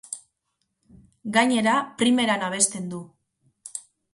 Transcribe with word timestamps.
Gainera, 1.35 1.75
primeran 2.01 2.47
abesten 2.51 2.89
du. 2.95 3.03